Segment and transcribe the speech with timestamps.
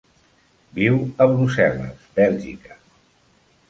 [0.77, 2.85] Viu a Brussel·les, Bèlgica.